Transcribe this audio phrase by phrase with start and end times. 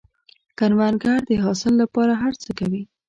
[0.57, 2.81] کروندګر د حاصل له پاره هر څه کوي